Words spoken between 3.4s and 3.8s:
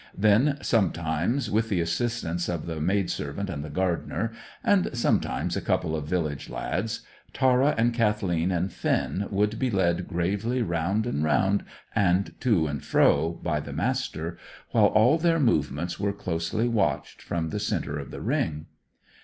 and the